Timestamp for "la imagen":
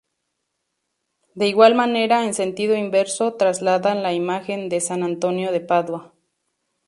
4.01-4.67